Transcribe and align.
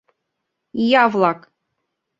Ия-влак! 0.89 1.39